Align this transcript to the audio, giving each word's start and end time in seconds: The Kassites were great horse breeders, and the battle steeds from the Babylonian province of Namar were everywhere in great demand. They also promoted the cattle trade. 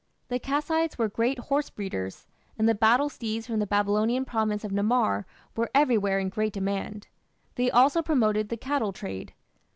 The 0.29 0.39
Kassites 0.39 0.97
were 0.97 1.07
great 1.07 1.37
horse 1.37 1.69
breeders, 1.69 2.25
and 2.57 2.67
the 2.67 2.73
battle 2.73 3.07
steeds 3.07 3.45
from 3.45 3.59
the 3.59 3.67
Babylonian 3.67 4.25
province 4.25 4.63
of 4.63 4.71
Namar 4.71 5.25
were 5.55 5.69
everywhere 5.75 6.17
in 6.17 6.29
great 6.29 6.53
demand. 6.53 7.07
They 7.53 7.69
also 7.69 8.01
promoted 8.01 8.49
the 8.49 8.57
cattle 8.57 8.93
trade. 8.93 9.35